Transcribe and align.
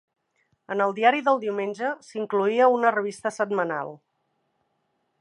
En 0.75 0.79
el 0.85 0.95
diari 0.99 1.21
del 1.27 1.37
diumenge 1.43 1.93
s'incloïa 2.09 2.73
una 2.79 2.95
revista 2.99 3.37
setmanal. 3.39 3.97